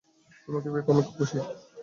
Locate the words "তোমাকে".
0.47-0.67